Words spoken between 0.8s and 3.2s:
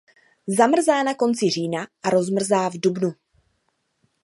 na konci října a rozmrzá v dubnu.